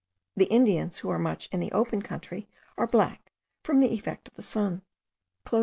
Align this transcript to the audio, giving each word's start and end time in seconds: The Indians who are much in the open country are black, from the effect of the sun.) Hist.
The 0.35 0.45
Indians 0.45 0.97
who 0.97 1.11
are 1.11 1.19
much 1.19 1.47
in 1.51 1.59
the 1.59 1.71
open 1.73 2.01
country 2.01 2.47
are 2.75 2.87
black, 2.87 3.31
from 3.63 3.79
the 3.81 3.93
effect 3.93 4.27
of 4.29 4.33
the 4.33 4.41
sun.) 4.41 4.81
Hist. 5.47 5.55